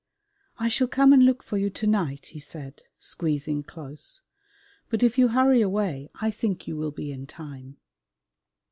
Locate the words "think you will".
6.31-6.89